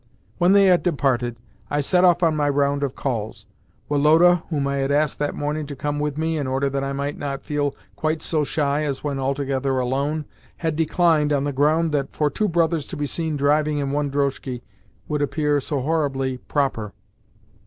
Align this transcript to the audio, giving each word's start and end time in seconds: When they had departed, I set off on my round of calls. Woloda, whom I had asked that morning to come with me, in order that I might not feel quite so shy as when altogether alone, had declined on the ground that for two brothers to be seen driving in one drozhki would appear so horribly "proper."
When 0.39 0.53
they 0.53 0.65
had 0.65 0.81
departed, 0.81 1.37
I 1.69 1.79
set 1.79 2.03
off 2.03 2.23
on 2.23 2.35
my 2.35 2.49
round 2.49 2.81
of 2.81 2.95
calls. 2.95 3.45
Woloda, 3.87 4.41
whom 4.49 4.65
I 4.67 4.77
had 4.77 4.89
asked 4.91 5.19
that 5.19 5.35
morning 5.35 5.67
to 5.67 5.75
come 5.75 5.99
with 5.99 6.17
me, 6.17 6.37
in 6.39 6.47
order 6.47 6.71
that 6.71 6.83
I 6.83 6.91
might 6.91 7.19
not 7.19 7.43
feel 7.43 7.75
quite 7.95 8.23
so 8.23 8.43
shy 8.43 8.83
as 8.83 9.03
when 9.03 9.19
altogether 9.19 9.77
alone, 9.77 10.25
had 10.57 10.75
declined 10.75 11.31
on 11.31 11.43
the 11.43 11.53
ground 11.53 11.91
that 11.91 12.15
for 12.15 12.31
two 12.31 12.47
brothers 12.47 12.87
to 12.87 12.97
be 12.97 13.05
seen 13.05 13.37
driving 13.37 13.77
in 13.77 13.91
one 13.91 14.09
drozhki 14.09 14.63
would 15.07 15.21
appear 15.21 15.61
so 15.61 15.81
horribly 15.81 16.37
"proper." 16.39 16.93